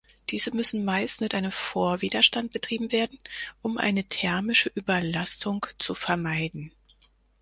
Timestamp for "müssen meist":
0.55-1.21